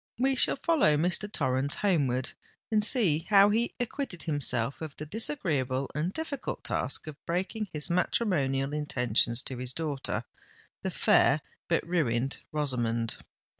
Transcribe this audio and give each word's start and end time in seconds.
We 0.17 0.33
shall 0.33 0.55
follow 0.55 0.97
Mr. 0.97 1.31
Torrens 1.31 1.75
homeward, 1.75 2.31
and 2.71 2.83
see 2.83 3.27
how 3.29 3.51
he 3.51 3.75
acquitted 3.79 4.23
himself 4.23 4.81
of 4.81 4.95
the 4.95 5.05
disagreeable 5.05 5.91
and 5.93 6.11
difficult 6.11 6.63
task 6.63 7.05
of 7.05 7.23
breaking 7.27 7.67
his 7.71 7.87
matrimonial 7.91 8.73
intentions 8.73 9.43
to 9.43 9.57
his 9.59 9.73
daughter, 9.73 10.23
the 10.81 10.89
fair 10.89 11.41
but 11.67 11.85
ruined 11.85 12.37
Rosamond. 12.51 13.17